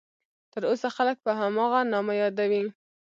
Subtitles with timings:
[0.53, 2.63] تر اوسه خلک په هماغه نامه یادوي.